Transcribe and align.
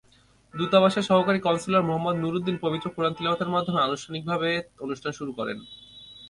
দূতাবাসের 0.53 1.07
সহকারী 1.09 1.39
কনস্যুলার 1.41 1.87
মুহাম্মেদ 1.87 2.17
নুরুদ্দিন 2.19 2.57
পবিত্র 2.63 2.87
কোরআন 2.95 3.13
তিলাওয়াতের 3.17 3.53
মাধ্যমে 3.55 3.83
আনুষ্ঠানিকভাবে 3.83 4.49
অনুষ্ঠান 4.85 5.11
শুরু 5.19 5.31
করেন। 5.39 5.57